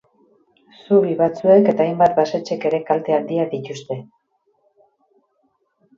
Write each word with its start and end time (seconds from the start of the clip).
Zubi 0.85 1.11
batzuek 1.19 1.69
eta 1.73 1.85
hainbat 1.85 2.17
basetxek 2.21 2.65
ere 2.71 2.81
kalte 2.89 3.17
handiak 3.19 3.55
dituzte. 3.55 3.99